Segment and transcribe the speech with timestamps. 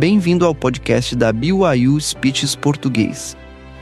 [0.00, 3.36] Bem-vindo ao podcast da BYU Speeches Português,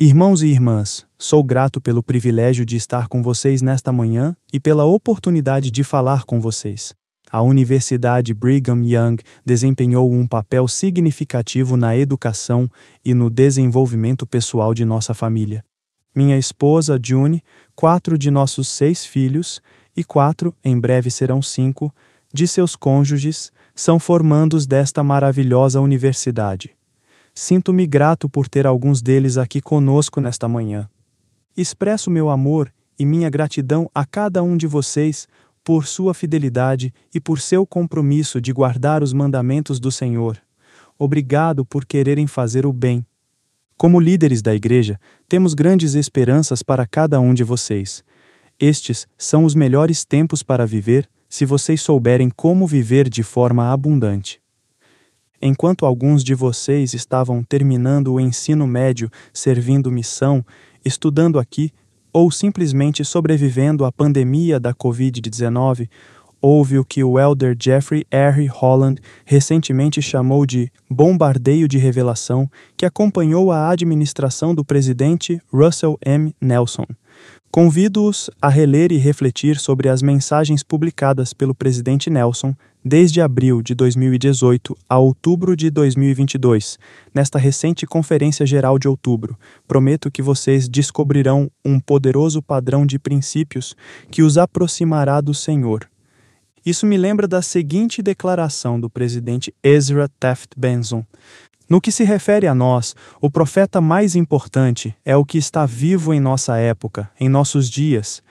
[0.00, 4.84] Irmãos e irmãs, sou grato pelo privilégio de estar com vocês nesta manhã e pela
[4.84, 6.92] oportunidade de falar com vocês.
[7.30, 12.68] A Universidade Brigham Young desempenhou um papel significativo na educação
[13.04, 15.64] e no desenvolvimento pessoal de nossa família.
[16.12, 17.44] Minha esposa, June,
[17.76, 19.62] quatro de nossos seis filhos
[19.96, 21.94] e quatro, em breve serão cinco,
[22.34, 26.74] de seus cônjuges são formandos desta maravilhosa universidade.
[27.34, 30.88] Sinto-me grato por ter alguns deles aqui conosco nesta manhã.
[31.54, 35.28] Expresso meu amor e minha gratidão a cada um de vocês
[35.62, 40.40] por sua fidelidade e por seu compromisso de guardar os mandamentos do Senhor.
[40.98, 43.04] Obrigado por quererem fazer o bem.
[43.76, 48.02] Como líderes da Igreja, temos grandes esperanças para cada um de vocês.
[48.58, 54.40] Estes são os melhores tempos para viver se vocês souberem como viver de forma abundante.
[55.42, 60.42] Enquanto alguns de vocês estavam terminando o ensino médio, servindo missão,
[60.82, 61.70] estudando aqui
[62.10, 65.90] ou simplesmente sobrevivendo à pandemia da Covid-19,
[66.40, 68.46] houve o que o elder Jeffrey R.
[68.46, 76.34] Holland recentemente chamou de bombardeio de revelação que acompanhou a administração do presidente Russell M.
[76.40, 76.86] Nelson.
[77.56, 82.54] Convido-os a reler e refletir sobre as mensagens publicadas pelo presidente Nelson
[82.84, 86.78] desde abril de 2018 a outubro de 2022,
[87.14, 89.38] nesta recente Conferência Geral de Outubro.
[89.66, 93.74] Prometo que vocês descobrirão um poderoso padrão de princípios
[94.10, 95.88] que os aproximará do Senhor.
[96.62, 101.06] Isso me lembra da seguinte declaração do presidente Ezra Taft Benson,
[101.68, 106.14] no que se refere a nós, o profeta mais importante é o que está vivo
[106.14, 108.22] em nossa época, em nossos dias.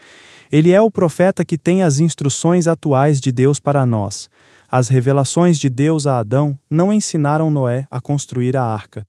[0.49, 4.29] Ele é o profeta que tem as instruções atuais de Deus para nós.
[4.71, 9.05] As revelações de Deus a Adão não ensinaram Noé a construir a arca.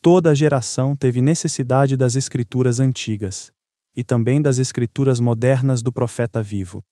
[0.00, 3.52] Toda a geração teve necessidade das escrituras antigas
[3.94, 6.82] e também das escrituras modernas do profeta vivo.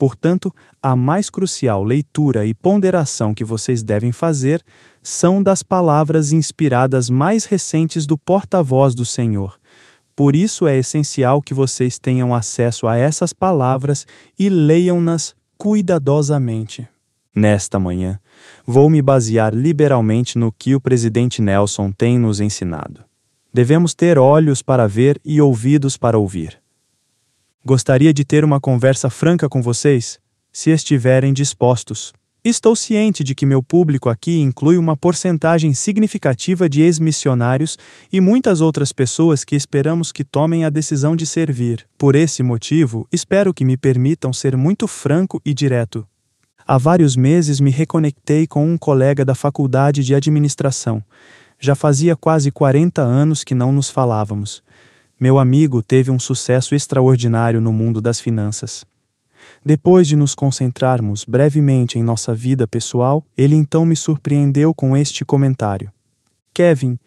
[0.00, 0.50] Portanto,
[0.82, 4.64] a mais crucial leitura e ponderação que vocês devem fazer
[5.02, 9.60] são das palavras inspiradas mais recentes do porta-voz do Senhor.
[10.16, 14.06] Por isso é essencial que vocês tenham acesso a essas palavras
[14.38, 16.88] e leiam-nas cuidadosamente.
[17.36, 18.18] Nesta manhã,
[18.66, 23.04] vou me basear liberalmente no que o presidente Nelson tem nos ensinado.
[23.52, 26.58] Devemos ter olhos para ver e ouvidos para ouvir.
[27.62, 30.18] Gostaria de ter uma conversa franca com vocês,
[30.50, 32.10] se estiverem dispostos.
[32.42, 37.76] Estou ciente de que meu público aqui inclui uma porcentagem significativa de ex-missionários
[38.10, 41.86] e muitas outras pessoas que esperamos que tomem a decisão de servir.
[41.98, 46.08] Por esse motivo, espero que me permitam ser muito franco e direto.
[46.66, 51.04] Há vários meses me reconectei com um colega da faculdade de administração.
[51.58, 54.62] Já fazia quase 40 anos que não nos falávamos.
[55.20, 58.86] Meu amigo teve um sucesso extraordinário no mundo das finanças.
[59.62, 65.22] Depois de nos concentrarmos brevemente em nossa vida pessoal, ele então me surpreendeu com este
[65.22, 65.92] comentário:
[66.54, 66.98] Kevin,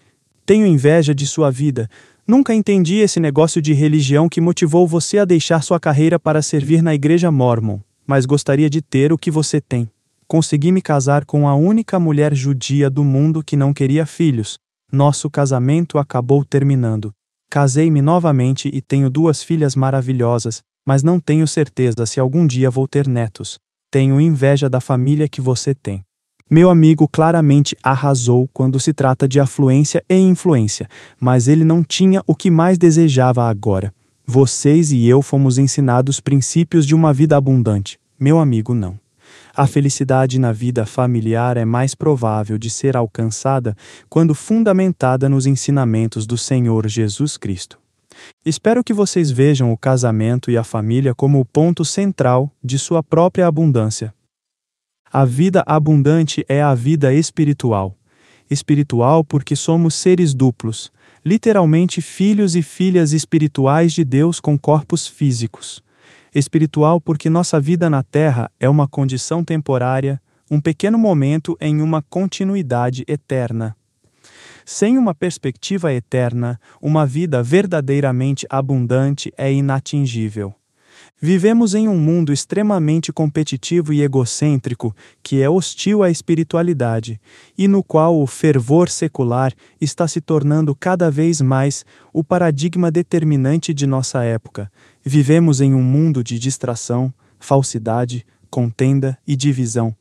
[0.46, 1.90] tenho inveja de sua vida.
[2.28, 6.84] Nunca entendi esse negócio de religião que motivou você a deixar sua carreira para servir
[6.84, 9.90] na igreja Mormon, mas gostaria de ter o que você tem.
[10.28, 14.60] Consegui me casar com a única mulher judia do mundo que não queria filhos.
[14.92, 17.12] Nosso casamento acabou terminando.
[17.54, 22.88] Casei-me novamente e tenho duas filhas maravilhosas, mas não tenho certeza se algum dia vou
[22.88, 23.60] ter netos.
[23.92, 26.02] Tenho inveja da família que você tem.
[26.50, 30.90] Meu amigo claramente arrasou quando se trata de afluência e influência,
[31.20, 33.94] mas ele não tinha o que mais desejava agora.
[34.26, 38.00] Vocês e eu fomos ensinados princípios de uma vida abundante.
[38.20, 39.03] Meu amigo, não.
[39.56, 43.78] A felicidade na vida familiar é mais provável de ser alcançada
[44.10, 47.78] quando fundamentada nos ensinamentos do Senhor Jesus Cristo.
[48.44, 53.04] Espero que vocês vejam o casamento e a família como o ponto central de sua
[53.04, 54.12] própria abundância.
[55.12, 57.96] A vida abundante é a vida espiritual.
[58.50, 60.92] Espiritual porque somos seres duplos,
[61.24, 65.84] literalmente filhos e filhas espirituais de Deus com corpos físicos
[66.34, 72.02] espiritual porque nossa vida na Terra é uma condição temporária, um pequeno momento em uma
[72.02, 73.76] continuidade eterna.
[74.66, 80.56] Sem uma perspectiva eterna, uma vida verdadeiramente abundante é inatingível.
[81.20, 87.20] Vivemos em um mundo extremamente competitivo e egocêntrico que é hostil à espiritualidade
[87.58, 93.74] e no qual o fervor secular está se tornando cada vez mais o paradigma determinante
[93.74, 94.70] de nossa época.
[95.06, 99.94] Vivemos em um mundo de distração, falsidade, contenda e divisão.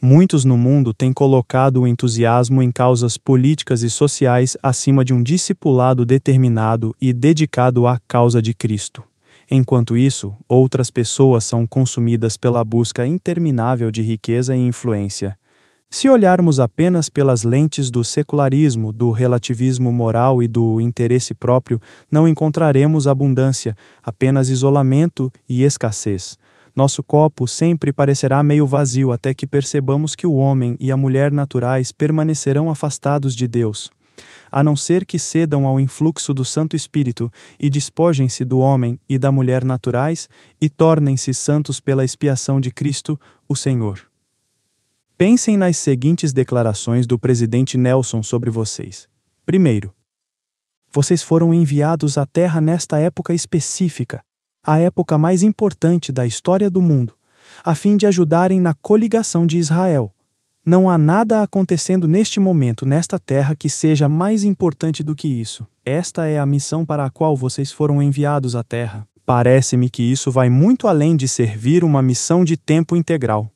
[0.00, 5.24] Muitos no mundo têm colocado o entusiasmo em causas políticas e sociais acima de um
[5.24, 9.02] discipulado determinado e dedicado à causa de Cristo.
[9.50, 15.36] Enquanto isso, outras pessoas são consumidas pela busca interminável de riqueza e influência.
[15.90, 21.80] Se olharmos apenas pelas lentes do secularismo, do relativismo moral e do interesse próprio,
[22.10, 26.36] não encontraremos abundância, apenas isolamento e escassez.
[26.76, 31.32] Nosso copo sempre parecerá meio vazio até que percebamos que o homem e a mulher
[31.32, 33.90] naturais permanecerão afastados de Deus
[34.50, 37.30] a não ser que cedam ao influxo do Santo Espírito
[37.60, 40.28] e despojem-se do homem e da mulher naturais
[40.60, 44.07] e tornem-se santos pela expiação de Cristo, o Senhor.
[45.18, 49.08] Pensem nas seguintes declarações do presidente Nelson sobre vocês.
[49.44, 49.92] Primeiro,
[50.90, 54.22] vocês foram enviados à Terra nesta época específica,
[54.64, 57.14] a época mais importante da história do mundo,
[57.64, 60.14] a fim de ajudarem na coligação de Israel
[60.68, 65.66] não há nada acontecendo neste momento nesta terra que seja mais importante do que isso.
[65.82, 69.08] Esta é a missão para a qual vocês foram enviados à terra.
[69.24, 73.50] Parece-me que isso vai muito além de servir uma missão de tempo integral.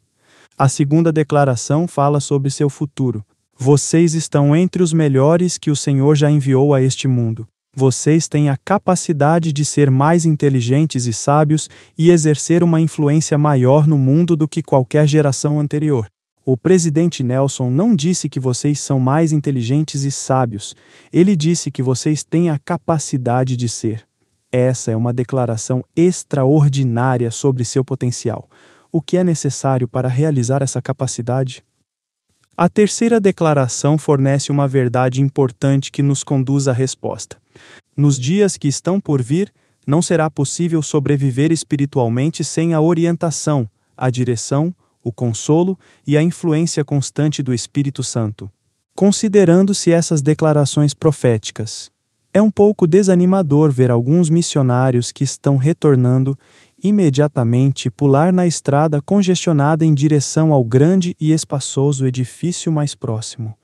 [0.62, 3.26] A segunda declaração fala sobre seu futuro.
[3.58, 7.48] Vocês estão entre os melhores que o Senhor já enviou a este mundo.
[7.74, 11.68] Vocês têm a capacidade de ser mais inteligentes e sábios
[11.98, 16.06] e exercer uma influência maior no mundo do que qualquer geração anterior.
[16.46, 20.76] O presidente Nelson não disse que vocês são mais inteligentes e sábios,
[21.12, 24.06] ele disse que vocês têm a capacidade de ser.
[24.52, 28.48] Essa é uma declaração extraordinária sobre seu potencial.
[28.94, 31.64] O que é necessário para realizar essa capacidade?
[32.54, 37.38] A terceira declaração fornece uma verdade importante que nos conduz à resposta.
[37.96, 39.50] Nos dias que estão por vir,
[39.86, 43.66] não será possível sobreviver espiritualmente sem a orientação,
[43.96, 48.52] a direção, o consolo e a influência constante do Espírito Santo.
[48.94, 51.90] Considerando-se essas declarações proféticas,
[52.34, 56.38] é um pouco desanimador ver alguns missionários que estão retornando
[56.82, 63.54] imediatamente pular na estrada congestionada em direção ao grande e espaçoso edifício mais próximo,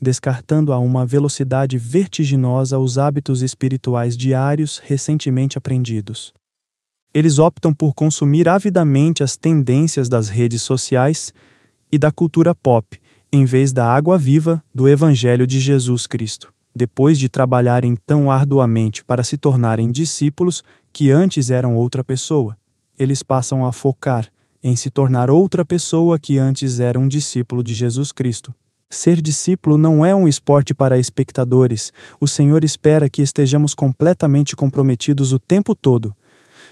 [0.00, 6.32] descartando a uma velocidade vertiginosa os hábitos espirituais diários recentemente aprendidos
[7.14, 11.32] eles optam por consumir avidamente as tendências das redes sociais
[11.90, 12.98] e da cultura pop,
[13.30, 16.52] em vez da água viva do Evangelho de Jesus Cristo.
[16.74, 22.56] Depois de trabalharem tão arduamente para se tornarem discípulos que antes eram outra pessoa,
[23.02, 24.28] eles passam a focar
[24.62, 28.54] em se tornar outra pessoa que antes era um discípulo de Jesus Cristo.
[28.88, 31.92] Ser discípulo não é um esporte para espectadores.
[32.20, 36.14] O Senhor espera que estejamos completamente comprometidos o tempo todo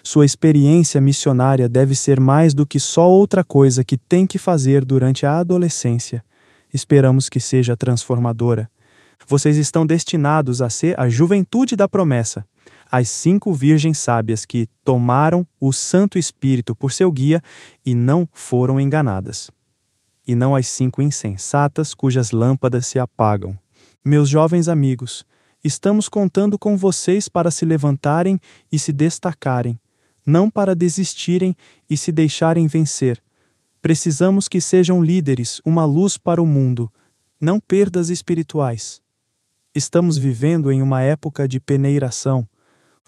[0.02, 4.84] sua experiência missionária deve ser mais do que só outra coisa que tem que fazer
[4.84, 6.24] durante a adolescência.
[6.72, 8.70] Esperamos que seja transformadora.
[9.26, 12.44] Vocês estão destinados a ser a juventude da promessa,
[12.90, 17.42] as cinco virgens sábias que tomaram o Santo Espírito por seu guia
[17.84, 19.50] e não foram enganadas.
[20.26, 23.58] E não as cinco insensatas cujas lâmpadas se apagam.
[24.04, 25.24] Meus jovens amigos,
[25.62, 29.78] estamos contando com vocês para se levantarem e se destacarem
[30.24, 31.56] não para desistirem
[31.88, 33.22] e se deixarem vencer.
[33.82, 36.92] Precisamos que sejam líderes, uma luz para o mundo,
[37.40, 39.00] não perdas espirituais.
[39.74, 42.46] Estamos vivendo em uma época de peneiração.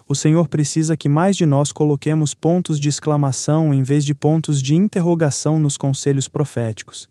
[0.07, 4.61] O Senhor precisa que mais de nós coloquemos pontos de exclamação em vez de pontos
[4.61, 7.07] de interrogação nos conselhos proféticos.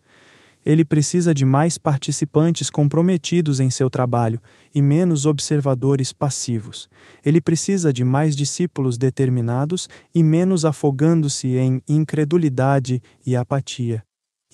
[0.64, 4.40] Ele precisa de mais participantes comprometidos em seu trabalho
[4.72, 6.88] e menos observadores passivos.
[7.24, 14.04] Ele precisa de mais discípulos determinados e menos afogando-se em incredulidade e apatia.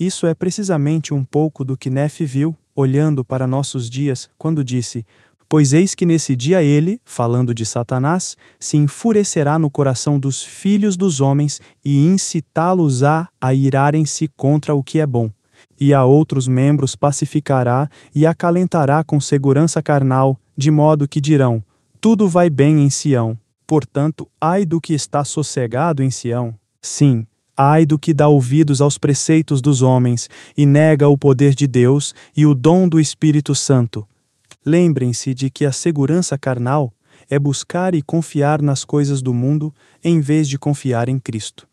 [0.00, 5.04] Isso é precisamente um pouco do que Nefe viu, olhando para nossos dias, quando disse:
[5.48, 10.96] Pois eis que nesse dia ele, falando de Satanás, se enfurecerá no coração dos filhos
[10.96, 15.30] dos homens e incitá-los-á a irarem-se contra o que é bom
[15.80, 21.62] e a outros membros pacificará e acalentará com segurança carnal, de modo que dirão:
[22.00, 23.38] Tudo vai bem em Sião.
[23.66, 26.54] Portanto, ai do que está sossegado em Sião.
[26.80, 27.26] Sim,
[27.56, 32.14] ai do que dá ouvidos aos preceitos dos homens e nega o poder de Deus
[32.36, 34.06] e o dom do Espírito Santo.
[34.64, 36.92] Lembrem-se de que a segurança carnal
[37.28, 41.68] é buscar e confiar nas coisas do mundo em vez de confiar em Cristo.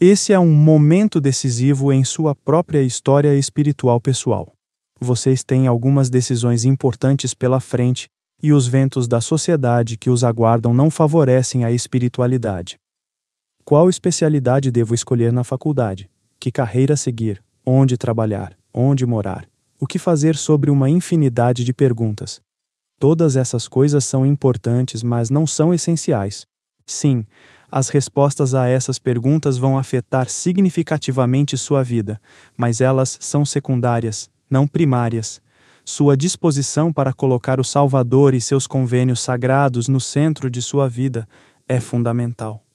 [0.00, 4.52] Esse é um momento decisivo em sua própria história espiritual pessoal.
[4.98, 8.08] Vocês têm algumas decisões importantes pela frente
[8.42, 12.78] e os ventos da sociedade que os aguardam não favorecem a espiritualidade.
[13.64, 16.08] Qual especialidade devo escolher na faculdade?
[16.38, 17.42] Que carreira seguir?
[17.64, 18.56] Onde trabalhar?
[18.72, 19.48] Onde morar?
[19.78, 22.40] O que fazer sobre uma infinidade de perguntas?
[22.98, 26.46] Todas essas coisas são importantes, mas não são essenciais.
[26.86, 27.26] Sim,
[27.70, 32.18] as respostas a essas perguntas vão afetar significativamente sua vida,
[32.56, 35.42] mas elas são secundárias, não primárias.
[35.84, 41.28] Sua disposição para colocar o Salvador e seus convênios sagrados no centro de sua vida
[41.68, 42.65] é fundamental.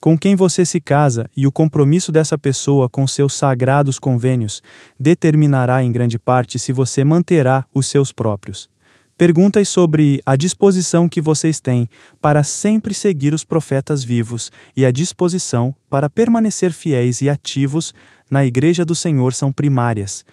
[0.00, 4.62] Com quem você se casa e o compromisso dessa pessoa com seus sagrados convênios
[4.98, 8.70] determinará em grande parte se você manterá os seus próprios.
[9.16, 11.88] Perguntas sobre a disposição que vocês têm
[12.20, 17.92] para sempre seguir os profetas vivos e a disposição para permanecer fiéis e ativos
[18.30, 20.24] na Igreja do Senhor são primárias.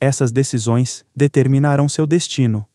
[0.00, 2.66] Essas decisões determinarão seu destino.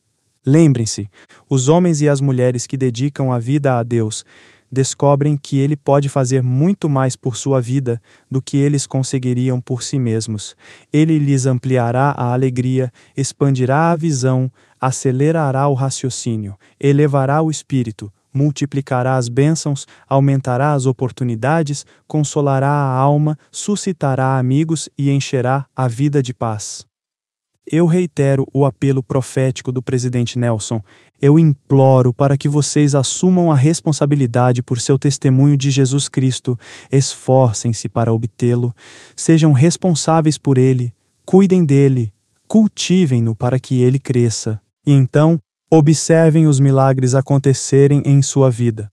[0.45, 1.09] Lembrem-se:
[1.49, 4.23] os homens e as mulheres que dedicam a vida a Deus
[4.71, 9.83] descobrem que ele pode fazer muito mais por sua vida do que eles conseguiriam por
[9.83, 10.55] si mesmos.
[10.91, 19.17] Ele lhes ampliará a alegria, expandirá a visão, acelerará o raciocínio, elevará o espírito, multiplicará
[19.17, 26.33] as bênçãos, aumentará as oportunidades, consolará a alma, suscitará amigos e encherá a vida de
[26.33, 26.88] paz.
[27.71, 30.81] Eu reitero o apelo profético do presidente Nelson.
[31.21, 36.57] Eu imploro para que vocês assumam a responsabilidade por seu testemunho de Jesus Cristo,
[36.91, 38.73] esforcem-se para obtê-lo,
[39.15, 40.91] sejam responsáveis por ele,
[41.23, 42.11] cuidem dele,
[42.47, 44.59] cultivem-no para que ele cresça.
[44.83, 45.37] E então,
[45.69, 48.89] observem os milagres acontecerem em sua vida.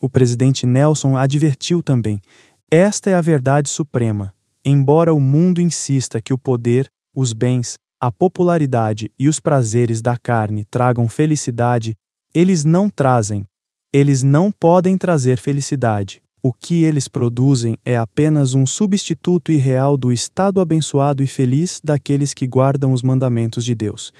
[0.00, 2.20] O presidente Nelson advertiu também:
[2.68, 4.34] esta é a verdade suprema.
[4.64, 10.16] Embora o mundo insista que o poder, os bens, a popularidade e os prazeres da
[10.16, 11.96] carne tragam felicidade,
[12.34, 13.46] eles não trazem.
[13.92, 16.20] Eles não podem trazer felicidade.
[16.42, 22.34] O que eles produzem é apenas um substituto irreal do estado abençoado e feliz daqueles
[22.34, 24.12] que guardam os mandamentos de Deus.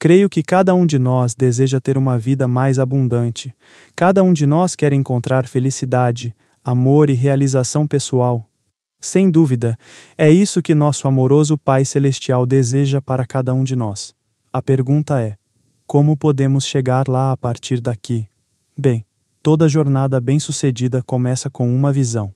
[0.00, 3.54] Creio que cada um de nós deseja ter uma vida mais abundante.
[3.94, 8.47] Cada um de nós quer encontrar felicidade, amor e realização pessoal.
[9.00, 9.78] Sem dúvida,
[10.16, 14.12] é isso que nosso amoroso Pai Celestial deseja para cada um de nós.
[14.52, 15.36] A pergunta é:
[15.86, 18.26] como podemos chegar lá a partir daqui?
[18.76, 19.06] Bem,
[19.40, 22.32] toda jornada bem-sucedida começa com uma visão.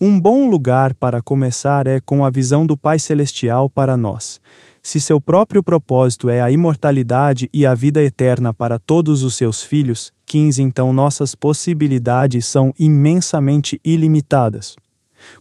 [0.00, 4.40] Um bom lugar para começar é com a visão do Pai Celestial para nós.
[4.82, 9.62] Se seu próprio propósito é a imortalidade e a vida eterna para todos os seus
[9.62, 14.76] filhos, 15 então nossas possibilidades são imensamente ilimitadas.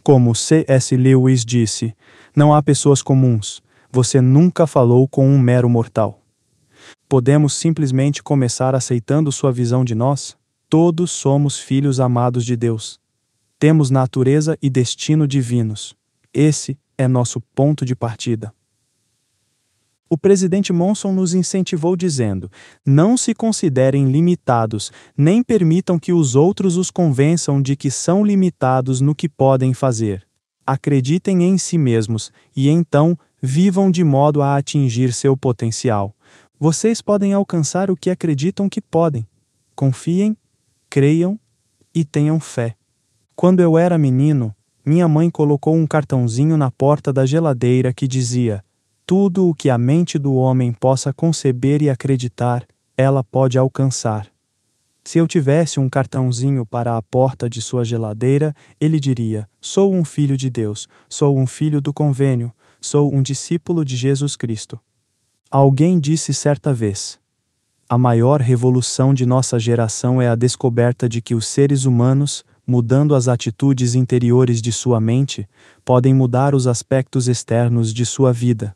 [0.03, 0.95] Como C.S.
[0.95, 1.95] Lewis disse,
[2.35, 3.61] não há pessoas comuns.
[3.91, 6.21] Você nunca falou com um mero mortal.
[7.07, 10.35] Podemos simplesmente começar aceitando sua visão de nós?
[10.69, 12.99] Todos somos filhos amados de Deus.
[13.57, 15.95] Temos natureza e destino divinos.
[16.33, 18.53] Esse é nosso ponto de partida.
[20.07, 22.51] O presidente Monson nos incentivou dizendo:
[22.85, 29.01] não se considerem limitados, nem permitam que os outros os convençam de que são limitados
[29.01, 30.25] no que podem fazer.
[30.65, 36.15] Acreditem em si mesmos e então vivam de modo a atingir seu potencial.
[36.59, 39.27] Vocês podem alcançar o que acreditam que podem.
[39.75, 40.37] Confiem,
[40.89, 41.39] creiam
[41.93, 42.75] e tenham fé.
[43.35, 48.63] Quando eu era menino, minha mãe colocou um cartãozinho na porta da geladeira que dizia:
[49.05, 52.65] tudo o que a mente do homem possa conceber e acreditar,
[52.97, 54.27] ela pode alcançar.
[55.03, 60.03] Se eu tivesse um cartãozinho para a porta de sua geladeira, ele diria: Sou um
[60.03, 64.79] filho de Deus, sou um filho do convênio, sou um discípulo de Jesus Cristo.
[65.51, 67.19] Alguém disse certa vez:
[67.87, 73.13] A maior revolução de nossa geração é a descoberta de que os seres humanos, mudando
[73.13, 75.47] as atitudes interiores de sua mente,
[75.85, 78.75] podem mudar os aspectos externos de sua vida.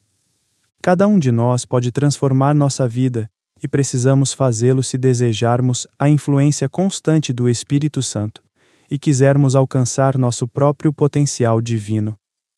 [0.81, 3.29] Cada um de nós pode transformar nossa vida
[3.61, 8.41] e precisamos fazê-lo se desejarmos a influência constante do Espírito Santo
[8.89, 12.15] e quisermos alcançar nosso próprio potencial divino.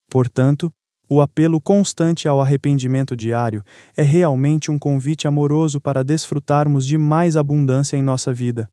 [0.09, 0.71] Portanto,
[1.09, 3.63] o apelo constante ao arrependimento diário
[3.97, 8.69] é realmente um convite amoroso para desfrutarmos de mais abundância em nossa vida.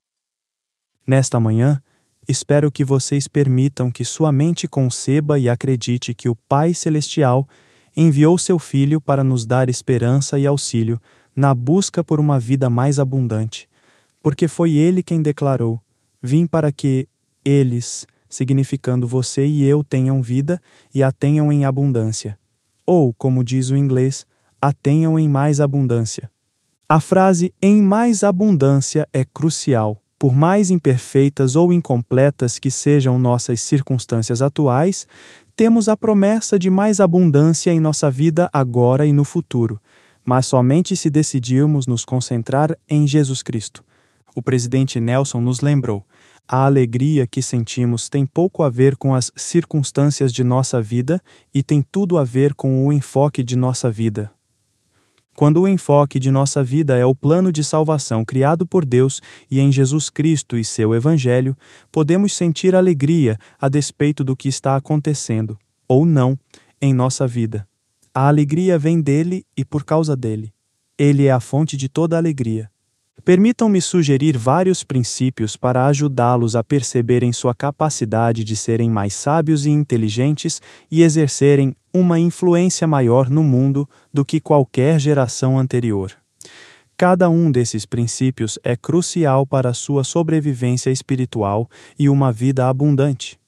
[1.07, 1.83] Nesta manhã,
[2.29, 7.49] espero que vocês permitam que sua mente conceba e acredite que o Pai Celestial
[8.01, 11.01] enviou seu Filho para nos dar esperança e auxílio
[11.35, 13.69] na busca por uma vida mais abundante,
[14.23, 15.81] porque foi ele quem declarou:
[16.23, 17.09] Vim para que
[17.45, 20.63] eles, significando você e eu, tenham vida
[20.95, 22.39] e a tenham em abundância.
[22.87, 24.25] Ou, como diz o inglês,
[24.63, 26.31] a tenham em mais abundância.
[26.89, 30.01] A frase em mais abundância é crucial.
[30.19, 35.07] Por mais imperfeitas ou incompletas que sejam nossas circunstâncias atuais,
[35.59, 39.83] temos a promessa de mais abundância em nossa vida agora e no futuro,
[40.25, 43.83] mas somente se decidirmos nos concentrar em Jesus Cristo.
[44.37, 46.07] O presidente Nelson nos lembrou:
[46.47, 51.21] a alegria que sentimos tem pouco a ver com as circunstâncias de nossa vida
[51.53, 54.31] e tem tudo a ver com o enfoque de nossa vida.
[55.39, 59.61] Quando o enfoque de nossa vida é o plano de salvação criado por Deus e
[59.61, 61.57] em Jesus Cristo e seu Evangelho,
[61.93, 66.37] podemos sentir alegria a despeito do que está acontecendo, ou não,
[66.83, 67.69] em nossa vida.
[68.13, 70.53] A alegria vem dele e por causa dele.
[70.99, 72.69] Ele é a fonte de toda alegria.
[73.25, 79.71] Permitam-me sugerir vários princípios para ajudá-los a perceberem sua capacidade de serem mais sábios e
[79.71, 86.13] inteligentes e exercerem uma influência maior no mundo do que qualquer geração anterior.
[86.97, 93.39] Cada um desses princípios é crucial para a sua sobrevivência espiritual e uma vida abundante.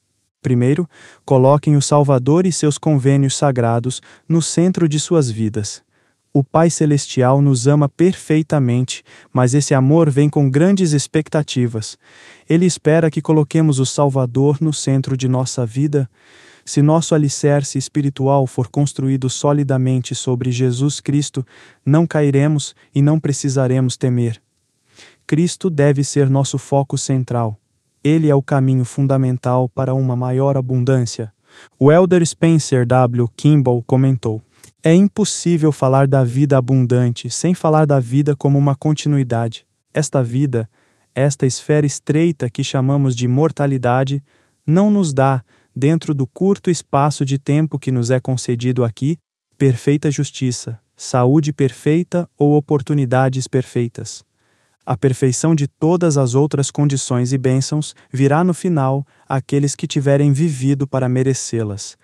[0.40, 0.88] Primeiro,
[1.24, 5.82] coloquem o Salvador e seus convênios sagrados no centro de suas vidas.
[6.32, 11.98] O Pai Celestial nos ama perfeitamente, mas esse amor vem com grandes expectativas.
[12.48, 16.08] Ele espera que coloquemos o Salvador no centro de nossa vida.
[16.64, 21.44] Se nosso alicerce espiritual for construído solidamente sobre Jesus Cristo,
[21.84, 24.40] não cairemos e não precisaremos temer.
[25.26, 27.56] Cristo deve ser nosso foco central.
[28.02, 31.32] Ele é o caminho fundamental para uma maior abundância.
[31.78, 33.28] O elder Spencer W.
[33.36, 34.42] Kimball comentou.
[34.82, 39.66] É impossível falar da vida abundante sem falar da vida como uma continuidade.
[39.92, 40.68] Esta vida,
[41.14, 44.22] esta esfera estreita que chamamos de mortalidade,
[44.66, 45.44] não nos dá,
[45.80, 49.16] dentro do curto espaço de tempo que nos é concedido aqui,
[49.56, 54.22] perfeita justiça, saúde perfeita ou oportunidades perfeitas.
[54.84, 60.32] A perfeição de todas as outras condições e bênçãos virá no final àqueles que tiverem
[60.32, 61.96] vivido para merecê-las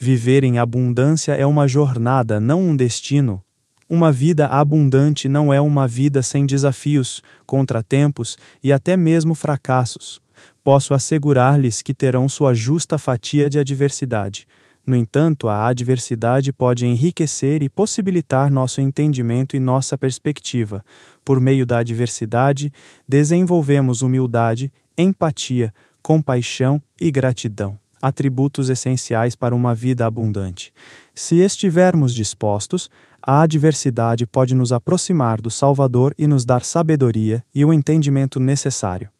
[0.00, 3.42] Viver em abundância é uma jornada, não um destino.
[3.90, 10.20] Uma vida abundante não é uma vida sem desafios, contratempos e até mesmo fracassos.
[10.62, 14.46] Posso assegurar-lhes que terão sua justa fatia de adversidade.
[14.86, 20.84] No entanto, a adversidade pode enriquecer e possibilitar nosso entendimento e nossa perspectiva.
[21.24, 22.72] Por meio da adversidade,
[23.06, 30.72] desenvolvemos humildade, empatia, compaixão e gratidão atributos essenciais para uma vida abundante.
[31.14, 32.88] Se estivermos dispostos,
[33.20, 39.10] a adversidade pode nos aproximar do Salvador e nos dar sabedoria e o entendimento necessário.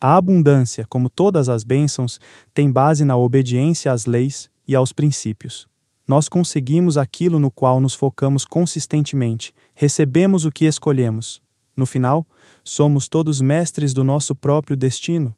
[0.00, 2.20] A abundância, como todas as bênçãos,
[2.52, 5.66] tem base na obediência às leis e aos princípios.
[6.06, 11.40] Nós conseguimos aquilo no qual nos focamos consistentemente, recebemos o que escolhemos.
[11.76, 12.26] No final,
[12.62, 15.34] somos todos mestres do nosso próprio destino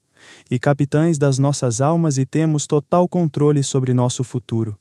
[0.50, 4.76] e capitães das nossas almas e temos total controle sobre nosso futuro.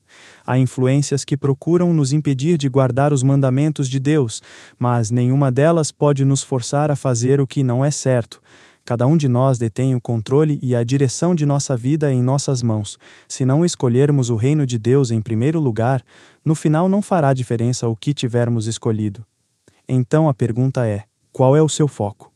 [0.45, 4.41] Há influências que procuram nos impedir de guardar os mandamentos de Deus,
[4.77, 8.41] mas nenhuma delas pode nos forçar a fazer o que não é certo.
[8.85, 12.61] Cada um de nós detém o controle e a direção de nossa vida em nossas
[12.61, 12.99] mãos.
[13.27, 16.03] Se não escolhermos o reino de Deus em primeiro lugar,
[16.45, 19.25] no final não fará diferença o que tivermos escolhido.
[19.89, 22.31] Então a pergunta é: qual é o seu foco?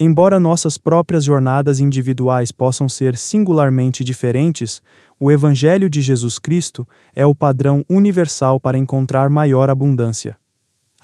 [0.00, 4.80] Embora nossas próprias jornadas individuais possam ser singularmente diferentes,
[5.20, 10.38] o Evangelho de Jesus Cristo é o padrão universal para encontrar maior abundância.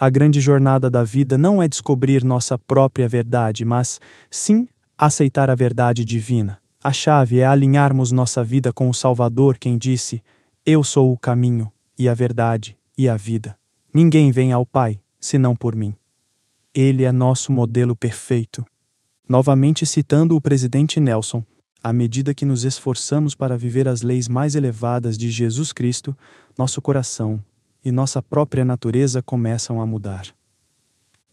[0.00, 4.66] A grande jornada da vida não é descobrir nossa própria verdade, mas, sim,
[4.98, 6.60] aceitar a verdade divina.
[6.82, 10.22] A chave é alinharmos nossa vida com o Salvador, quem disse:
[10.66, 13.56] Eu sou o caminho, e a verdade, e a vida.
[13.94, 15.94] Ninguém vem ao Pai senão por mim.
[16.74, 18.64] Ele é nosso modelo perfeito.
[19.28, 21.44] Novamente citando o presidente Nelson,
[21.82, 26.16] à medida que nos esforçamos para viver as leis mais elevadas de Jesus Cristo,
[26.56, 27.42] nosso coração
[27.84, 30.37] e nossa própria natureza começam a mudar.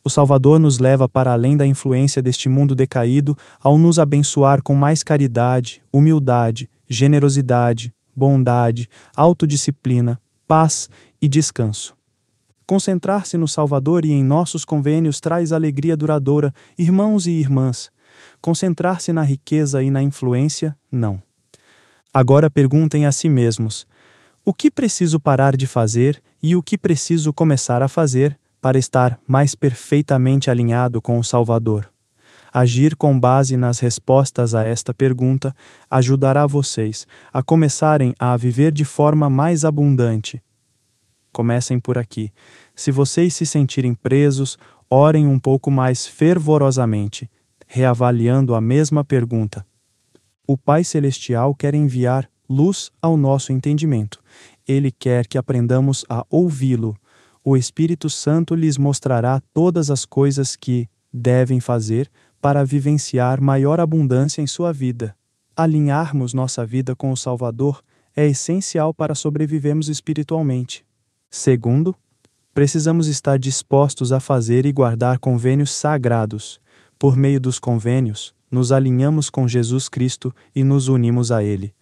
[0.06, 4.76] O Salvador nos leva para além da influência deste mundo decaído ao nos abençoar com
[4.76, 11.98] mais caridade, humildade, generosidade, bondade, autodisciplina, paz e descanso.
[12.68, 17.89] Concentrar-se no Salvador e em nossos convênios traz alegria duradoura, irmãos e irmãs.
[18.39, 21.20] Concentrar-se na riqueza e na influência, não.
[22.13, 23.88] Agora perguntem a si mesmos:
[24.46, 29.20] o que preciso parar de fazer e o que preciso começar a fazer para estar
[29.28, 31.89] mais perfeitamente alinhado com o Salvador.
[32.54, 35.54] Agir com base nas respostas a esta pergunta
[35.91, 40.41] ajudará vocês a começarem a viver de forma mais abundante.
[41.34, 42.32] Comecem por aqui.
[42.74, 44.58] Se vocês se sentirem presos,
[44.89, 47.30] orem um pouco mais fervorosamente,
[47.68, 49.65] reavaliando a mesma pergunta.
[50.48, 54.22] O Pai Celestial quer enviar luz ao nosso entendimento.
[54.68, 56.96] Ele quer que aprendamos a ouvi-lo.
[57.48, 62.10] O Espírito Santo lhes mostrará todas as coisas que devem fazer
[62.42, 65.16] para vivenciar maior abundância em sua vida.
[65.56, 67.84] Alinharmos nossa vida com o Salvador
[68.16, 70.84] é essencial para sobrevivermos espiritualmente.
[71.30, 71.96] Segundo,
[72.52, 76.60] precisamos estar dispostos a fazer e guardar convênios sagrados.
[76.98, 81.76] Por meio dos convênios, nos alinhamos com Jesus Cristo e nos unimos a Ele.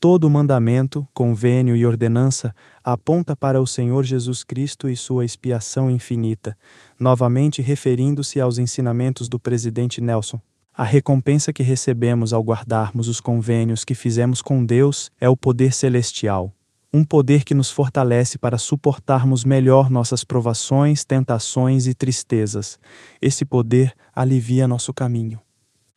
[0.00, 6.56] Todo mandamento, convênio e ordenança aponta para o Senhor Jesus Cristo e sua expiação infinita,
[6.98, 10.40] novamente referindo-se aos ensinamentos do presidente Nelson.
[10.74, 15.74] A recompensa que recebemos ao guardarmos os convênios que fizemos com Deus é o poder
[15.74, 16.50] celestial,
[16.90, 22.78] um poder que nos fortalece para suportarmos melhor nossas provações, tentações e tristezas.
[23.20, 25.38] Esse poder alivia nosso caminho.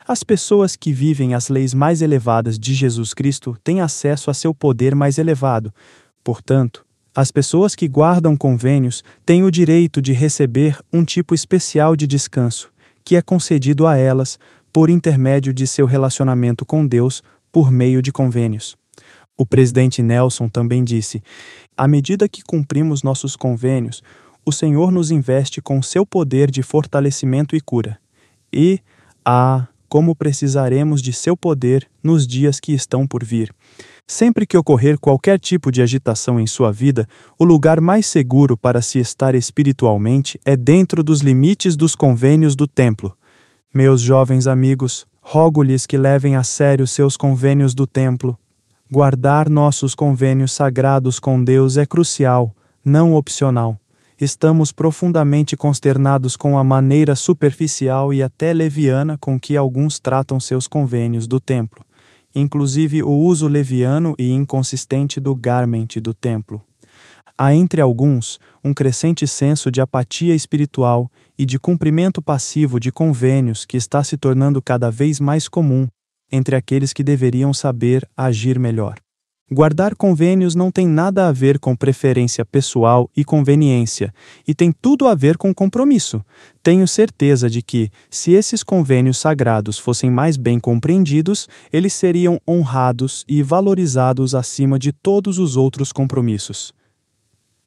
[0.05, 4.53] As pessoas que vivem as leis mais elevadas de Jesus Cristo têm acesso a seu
[4.53, 5.73] poder mais elevado.
[6.23, 6.85] Portanto,
[7.15, 12.71] as pessoas que guardam convênios têm o direito de receber um tipo especial de descanso,
[13.05, 14.37] que é concedido a elas
[14.73, 18.75] por intermédio de seu relacionamento com Deus por meio de convênios.
[19.37, 21.23] O presidente Nelson também disse:
[21.77, 24.01] à medida que cumprimos nossos convênios,
[24.45, 27.97] o Senhor nos investe com seu poder de fortalecimento e cura.
[28.51, 28.79] E,
[29.23, 33.53] ah, como precisaremos de seu poder nos dias que estão por vir.
[34.07, 38.81] Sempre que ocorrer qualquer tipo de agitação em sua vida, o lugar mais seguro para
[38.81, 43.15] se estar espiritualmente é dentro dos limites dos convênios do templo.
[43.71, 48.35] Meus jovens amigos, rogo-lhes que levem a sério seus convênios do templo.
[48.91, 52.51] Guardar nossos convênios sagrados com Deus é crucial,
[52.83, 53.79] não opcional
[54.19, 60.67] estamos profundamente consternados com a maneira superficial e até leviana com que alguns tratam seus
[60.67, 61.83] convênios do templo,
[62.33, 66.61] inclusive o uso leviano e inconsistente do garment do templo.
[67.37, 73.65] Há entre alguns um crescente senso de apatia espiritual e de cumprimento passivo de convênios
[73.65, 75.87] que está se tornando cada vez mais comum
[76.31, 79.02] entre aqueles que deveriam saber agir melhor.
[79.53, 84.11] Guardar convênios não tem nada a ver com preferência pessoal e conveniência,
[84.47, 86.25] e tem tudo a ver com compromisso.
[86.63, 93.23] Tenho certeza de que, se esses convênios sagrados fossem mais bem compreendidos, eles seriam honrados
[93.27, 96.73] e valorizados acima de todos os outros compromissos.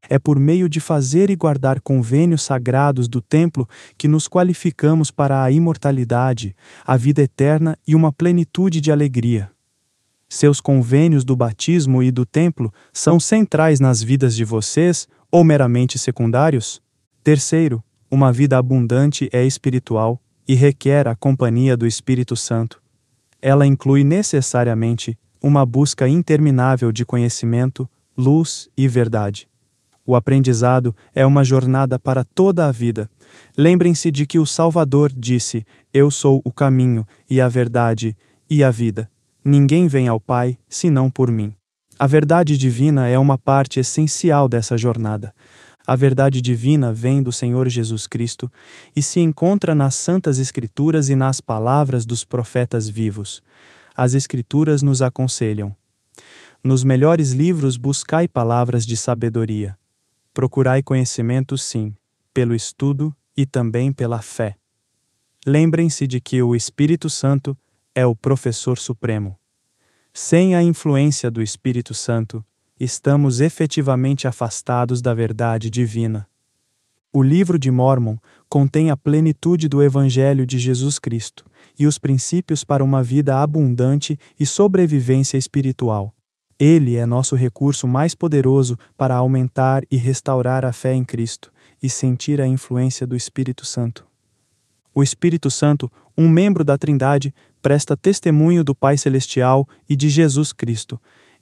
[0.09, 5.41] É por meio de fazer e guardar convênios sagrados do templo que nos qualificamos para
[5.41, 6.53] a imortalidade,
[6.85, 9.56] a vida eterna e uma plenitude de alegria.
[10.29, 15.99] Seus convênios do batismo e do templo são centrais nas vidas de vocês ou meramente
[15.99, 16.83] secundários?
[17.23, 22.83] Terceiro, uma vida abundante é espiritual e requer a companhia do Espírito Santo.
[23.41, 29.49] Ela inclui necessariamente uma busca interminável de conhecimento, luz e verdade.
[30.05, 33.11] O aprendizado é uma jornada para toda a vida.
[33.57, 38.17] Lembrem-se de que o Salvador disse: Eu sou o caminho e a verdade
[38.49, 39.11] e a vida.
[39.49, 41.55] Ninguém vem ao Pai senão por mim.
[41.97, 45.33] A verdade divina é uma parte essencial dessa jornada.
[45.87, 48.51] A verdade divina vem do Senhor Jesus Cristo
[48.97, 53.41] e se encontra nas Santas Escrituras e nas palavras dos profetas vivos.
[53.97, 55.77] As Escrituras nos aconselham.
[56.61, 59.79] Nos melhores livros buscai palavras de sabedoria.
[60.35, 61.95] Procurai conhecimento, sim,
[62.35, 64.57] pelo estudo e também pela fé.
[65.47, 67.57] Lembrem-se de que o Espírito Santo
[67.97, 69.39] é o professor supremo.
[70.13, 72.45] Sem a influência do Espírito Santo,
[72.79, 76.29] estamos efetivamente afastados da verdade divina.
[77.11, 78.19] O livro de Mormon
[78.51, 81.47] contém a plenitude do Evangelho de Jesus Cristo
[81.79, 86.15] e os princípios para uma vida abundante e sobrevivência espiritual.
[86.59, 91.51] Ele é nosso recurso mais poderoso para aumentar e restaurar a fé em Cristo
[91.83, 94.07] e sentir a influência do Espírito Santo.
[94.95, 97.35] O Espírito Santo, um membro da Trindade,
[97.67, 101.01] presta testemunho do Pai Celestial e de Jesus Cristo.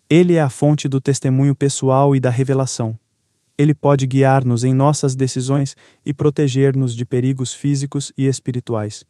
[0.09, 2.99] Ele é a fonte do testemunho pessoal e da revelação.
[3.59, 9.05] Ele pode guiar-nos em nossas decisões e proteger-nos de perigos físicos e espirituais.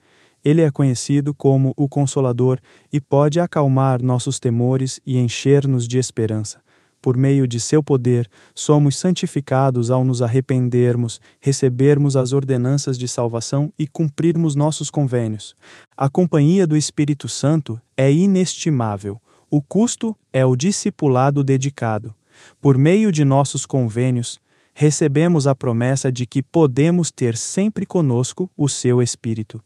[0.44, 2.58] Ele é conhecido como o Consolador
[2.92, 6.63] e pode acalmar nossos temores e encher-nos de esperança.
[7.04, 13.70] Por meio de seu poder, somos santificados ao nos arrependermos, recebermos as ordenanças de salvação
[13.78, 15.54] e cumprirmos nossos convênios.
[15.94, 19.20] A companhia do Espírito Santo é inestimável.
[19.50, 22.14] O custo é o discipulado dedicado.
[22.58, 24.40] Por meio de nossos convênios,
[24.72, 29.62] recebemos a promessa de que podemos ter sempre conosco o seu Espírito.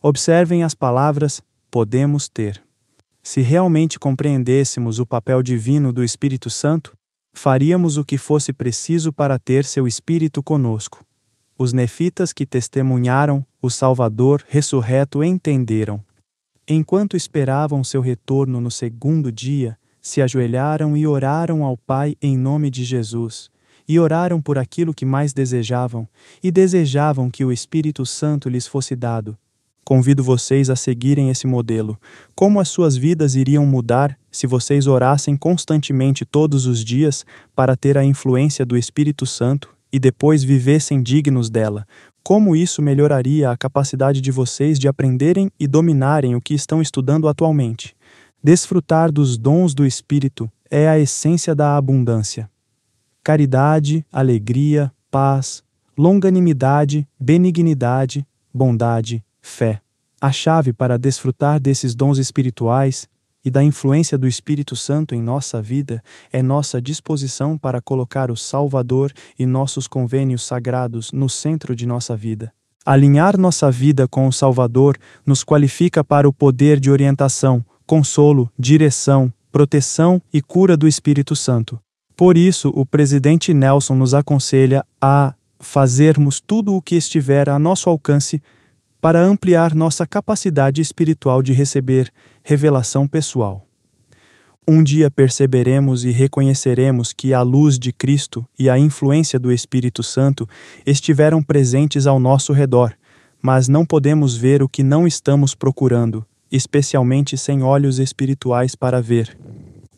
[0.00, 2.66] Observem as palavras podemos ter.
[3.30, 6.96] Se realmente compreendêssemos o papel divino do Espírito Santo,
[7.34, 11.04] faríamos o que fosse preciso para ter seu Espírito conosco.
[11.58, 16.02] Os nefitas que testemunharam o Salvador ressurreto entenderam.
[16.66, 22.70] Enquanto esperavam seu retorno no segundo dia, se ajoelharam e oraram ao Pai em nome
[22.70, 23.50] de Jesus,
[23.86, 26.08] e oraram por aquilo que mais desejavam,
[26.42, 29.36] e desejavam que o Espírito Santo lhes fosse dado
[29.88, 31.98] Convido vocês a seguirem esse modelo.
[32.34, 37.24] Como as suas vidas iriam mudar se vocês orassem constantemente todos os dias
[37.56, 41.86] para ter a influência do Espírito Santo e depois vivessem dignos dela?
[42.22, 47.26] Como isso melhoraria a capacidade de vocês de aprenderem e dominarem o que estão estudando
[47.26, 47.96] atualmente?
[48.44, 52.50] Desfrutar dos dons do Espírito é a essência da abundância.
[53.24, 55.62] Caridade, alegria, paz,
[55.96, 59.80] longanimidade, benignidade, bondade, fé.
[60.20, 63.08] A chave para desfrutar desses dons espirituais
[63.44, 68.36] e da influência do Espírito Santo em nossa vida é nossa disposição para colocar o
[68.36, 72.52] Salvador e nossos convênios sagrados no centro de nossa vida.
[72.84, 79.32] Alinhar nossa vida com o Salvador nos qualifica para o poder de orientação, consolo, direção,
[79.52, 81.78] proteção e cura do Espírito Santo.
[82.16, 87.88] Por isso, o presidente Nelson nos aconselha a fazermos tudo o que estiver a nosso
[87.88, 88.42] alcance
[89.00, 93.64] para ampliar nossa capacidade espiritual de receber revelação pessoal.
[94.70, 100.02] Um dia perceberemos e reconheceremos que a luz de Cristo e a influência do Espírito
[100.02, 100.46] Santo
[100.84, 102.92] estiveram presentes ao nosso redor,
[103.40, 109.38] mas não podemos ver o que não estamos procurando, especialmente sem olhos espirituais para ver.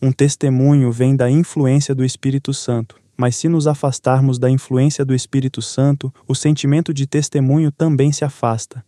[0.00, 5.14] Um testemunho vem da influência do Espírito Santo, mas se nos afastarmos da influência do
[5.14, 8.84] Espírito Santo, o sentimento de testemunho também se afasta.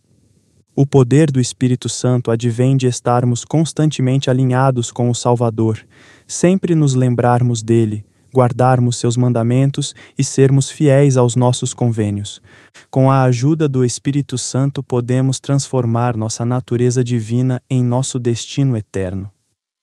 [0.75, 5.79] O poder do Espírito Santo advém de estarmos constantemente alinhados com o Salvador,
[6.25, 12.41] sempre nos lembrarmos dele, guardarmos seus mandamentos e sermos fiéis aos nossos convênios.
[12.89, 19.31] Com a ajuda do Espírito Santo, podemos transformar nossa natureza divina em nosso destino eterno.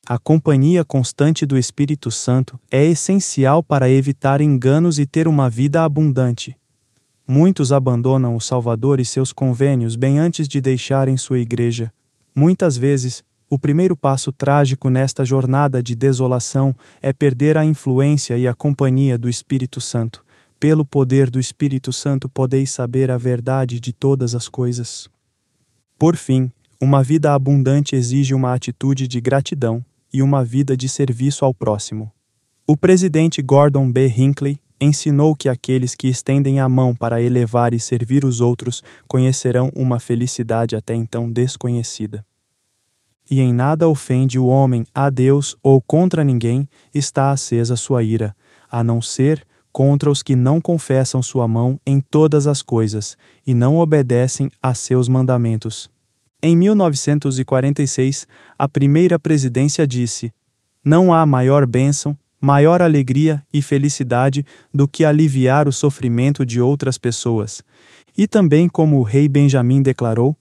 [0.05, 5.85] A companhia constante do Espírito Santo é essencial para evitar enganos e ter uma vida
[5.85, 6.57] abundante.
[7.33, 11.93] Muitos abandonam o Salvador e seus convênios bem antes de deixarem sua igreja.
[12.35, 18.49] Muitas vezes, o primeiro passo trágico nesta jornada de desolação é perder a influência e
[18.49, 20.25] a companhia do Espírito Santo.
[20.59, 25.09] Pelo poder do Espírito Santo podeis saber a verdade de todas as coisas.
[25.97, 31.45] Por fim, uma vida abundante exige uma atitude de gratidão e uma vida de serviço
[31.45, 32.11] ao próximo.
[32.67, 34.09] O presidente Gordon B.
[34.09, 39.71] Hinckley ensinou que aqueles que estendem a mão para elevar e servir os outros conhecerão
[39.77, 42.25] uma felicidade até então desconhecida.
[43.31, 48.35] E em nada ofende o homem a Deus ou contra ninguém está acesa sua ira,
[48.69, 53.17] a não ser contra os que não confessam sua mão em todas as coisas
[53.47, 55.89] e não obedecem a seus mandamentos.
[56.43, 58.27] Em 1946,
[58.59, 60.33] a primeira presidência disse:
[60.85, 66.97] Não há maior bênção maior alegria e felicidade do que aliviar o sofrimento de outras
[66.97, 67.63] pessoas.
[68.17, 70.37] E também, como o rei Benjamim declarou,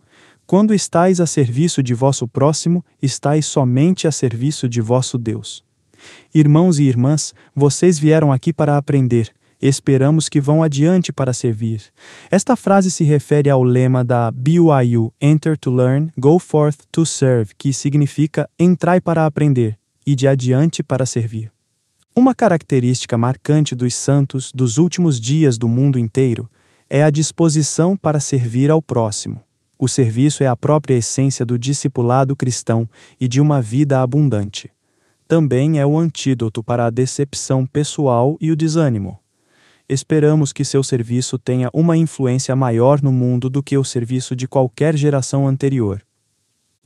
[0.47, 5.63] quando estais a serviço de vosso próximo, estais somente a serviço de vosso Deus.
[6.33, 9.31] Irmãos e irmãs, vocês vieram aqui para aprender.
[9.61, 11.83] Esperamos que vão adiante para servir.
[12.31, 17.51] Esta frase se refere ao lema da BYU Enter to Learn, Go Forth to Serve,
[17.57, 21.51] que significa entrai para aprender e de adiante para servir.
[22.19, 26.51] Uma característica marcante dos santos dos últimos dias do mundo inteiro
[26.89, 29.41] é a disposição para servir ao próximo.
[29.77, 32.89] O serviço é a própria essência do discipulado cristão
[33.21, 34.69] e de uma vida abundante.
[35.29, 39.17] Também é o antídoto para a decepção pessoal e o desânimo.
[39.87, 44.45] Esperamos que seu serviço tenha uma influência maior no mundo do que o serviço de
[44.45, 46.01] qualquer geração anterior.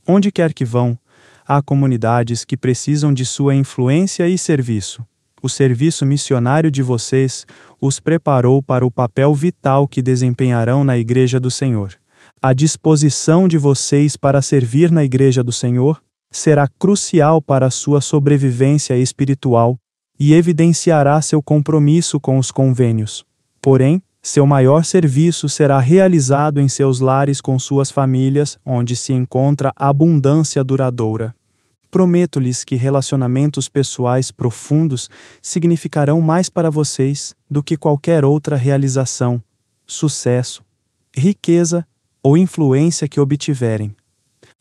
[0.06, 0.96] Onde quer que vão,
[1.44, 5.04] há comunidades que precisam de sua influência e serviço
[5.44, 7.46] o serviço missionário de vocês
[7.78, 11.92] os preparou para o papel vital que desempenharão na Igreja do Senhor.
[12.40, 18.00] A disposição de vocês para servir na Igreja do Senhor será crucial para a sua
[18.00, 19.76] sobrevivência espiritual
[20.18, 23.22] e evidenciará seu compromisso com os convênios.
[23.60, 29.74] Porém, seu maior serviço será realizado em seus lares com suas famílias, onde se encontra
[29.76, 31.34] abundância duradoura.
[31.94, 35.08] Prometo-lhes que relacionamentos pessoais profundos
[35.40, 39.40] significarão mais para vocês do que qualquer outra realização,
[39.86, 40.64] sucesso,
[41.16, 41.86] riqueza
[42.20, 43.94] ou influência que obtiverem.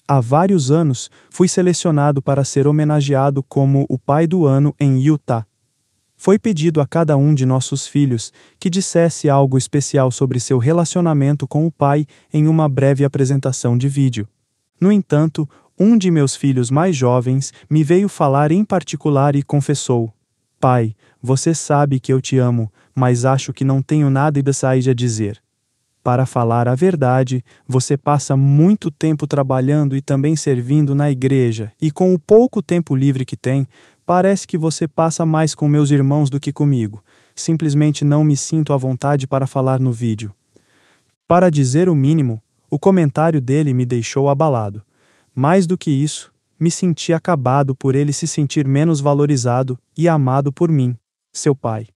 [0.08, 5.44] Há vários anos, fui selecionado para ser homenageado como o Pai do Ano em Utah.
[6.16, 11.48] Foi pedido a cada um de nossos filhos que dissesse algo especial sobre seu relacionamento
[11.48, 14.28] com o Pai em uma breve apresentação de vídeo.
[14.80, 15.50] No entanto,
[15.84, 20.14] um de meus filhos mais jovens me veio falar em particular e confessou:
[20.58, 24.94] Pai, você sabe que eu te amo, mas acho que não tenho nada e a
[24.94, 25.44] dizer.
[26.02, 31.92] Para falar a verdade, você passa muito tempo trabalhando e também servindo na igreja, e
[31.92, 33.68] com o pouco tempo livre que tem,
[34.06, 37.04] parece que você passa mais com meus irmãos do que comigo.
[37.36, 40.34] Simplesmente não me sinto à vontade para falar no vídeo.
[41.28, 44.82] Para dizer o mínimo, o comentário dele me deixou abalado.
[45.36, 50.54] Mais do que isso, me senti acabado por ele se sentir menos valorizado e amado
[50.54, 50.96] por mim,
[51.32, 51.88] seu pai.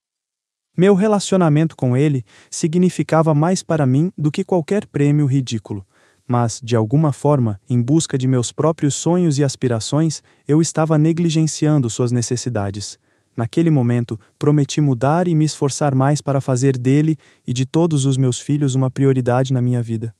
[0.75, 5.85] Meu relacionamento com ele significava mais para mim do que qualquer prêmio ridículo,
[6.27, 11.89] mas, de alguma forma, em busca de meus próprios sonhos e aspirações, eu estava negligenciando
[11.89, 12.99] suas necessidades.
[13.35, 18.17] Naquele momento, prometi mudar e me esforçar mais para fazer dele e de todos os
[18.17, 20.13] meus filhos uma prioridade na minha vida.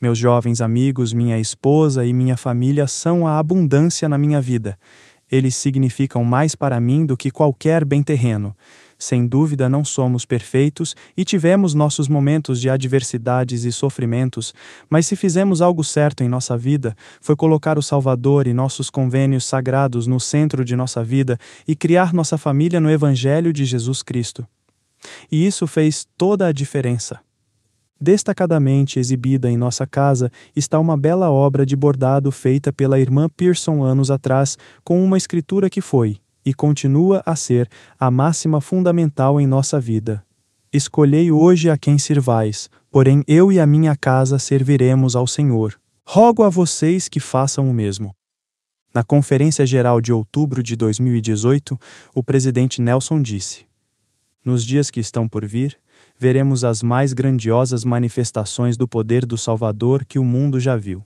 [0.00, 4.78] Meus jovens amigos, minha esposa e minha família são a abundância na minha vida.
[5.30, 8.56] Eles significam mais para mim do que qualquer bem terreno.
[8.98, 14.54] Sem dúvida, não somos perfeitos e tivemos nossos momentos de adversidades e sofrimentos,
[14.88, 19.44] mas se fizemos algo certo em nossa vida, foi colocar o Salvador e nossos convênios
[19.44, 24.46] sagrados no centro de nossa vida e criar nossa família no Evangelho de Jesus Cristo.
[25.30, 27.20] E isso fez toda a diferença.
[28.00, 33.82] Destacadamente exibida em nossa casa está uma bela obra de bordado feita pela irmã Pearson
[33.82, 39.46] anos atrás, com uma escritura que foi, e continua a ser, a máxima fundamental em
[39.46, 40.24] nossa vida.
[40.72, 45.78] Escolhei hoje a quem sirvais, porém eu e a minha casa serviremos ao Senhor.
[46.06, 48.14] Rogo a vocês que façam o mesmo.
[48.94, 51.78] Na Conferência Geral de outubro de 2018,
[52.14, 53.66] o presidente Nelson disse:
[54.44, 55.76] Nos dias que estão por vir,
[56.20, 61.02] veremos as mais grandiosas manifestações do poder do Salvador que o mundo já viu.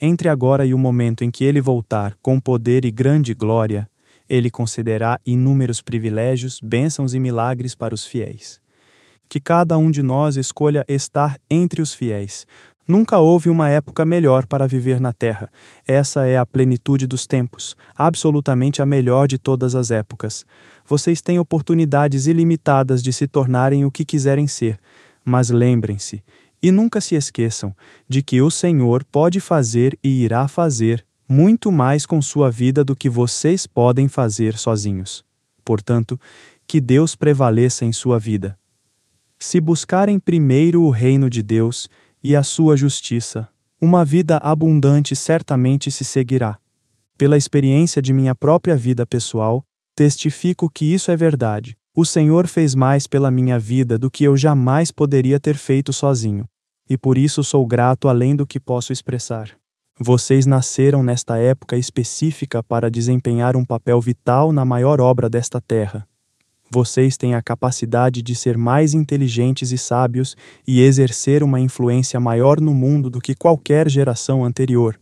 [0.00, 3.88] Entre agora e o momento em que ele voltar com poder e grande glória,
[4.28, 8.60] ele concederá inúmeros privilégios, bênçãos e milagres para os fiéis.
[9.28, 12.44] Que cada um de nós escolha estar entre os fiéis.
[12.88, 15.48] Nunca houve uma época melhor para viver na Terra.
[15.86, 20.44] Essa é a plenitude dos tempos, absolutamente a melhor de todas as épocas
[20.86, 24.78] vocês têm oportunidades ilimitadas de se tornarem o que quiserem ser,
[25.24, 26.22] mas lembrem-se,
[26.62, 27.74] e nunca se esqueçam,
[28.08, 32.94] de que o Senhor pode fazer e irá fazer muito mais com sua vida do
[32.94, 35.24] que vocês podem fazer sozinhos.
[35.64, 36.18] Portanto,
[36.66, 38.58] que Deus prevaleça em sua vida.
[39.38, 41.88] Se buscarem primeiro o reino de Deus
[42.22, 43.48] e a sua justiça,
[43.80, 46.58] uma vida abundante certamente se seguirá.
[47.18, 49.65] Pela experiência de minha própria vida pessoal,
[49.96, 51.74] Testifico que isso é verdade.
[51.94, 56.44] O Senhor fez mais pela minha vida do que eu jamais poderia ter feito sozinho.
[56.86, 59.52] E por isso sou grato além do que posso expressar.
[59.98, 66.06] Vocês nasceram nesta época específica para desempenhar um papel vital na maior obra desta terra.
[66.70, 70.36] Vocês têm a capacidade de ser mais inteligentes e sábios
[70.68, 75.00] e exercer uma influência maior no mundo do que qualquer geração anterior.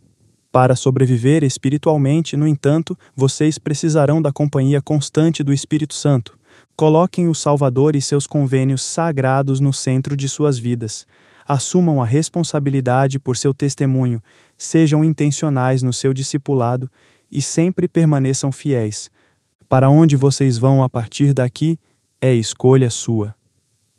[0.54, 6.38] Para sobreviver espiritualmente, no entanto, vocês precisarão da companhia constante do Espírito Santo.
[6.76, 11.08] Coloquem o Salvador e seus convênios sagrados no centro de suas vidas.
[11.44, 14.22] Assumam a responsabilidade por seu testemunho,
[14.56, 16.88] sejam intencionais no seu discipulado
[17.28, 19.10] e sempre permaneçam fiéis.
[19.68, 21.76] Para onde vocês vão a partir daqui
[22.20, 23.34] é escolha sua.